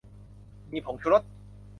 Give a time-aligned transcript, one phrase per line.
[0.71, 1.23] มีผงชูรส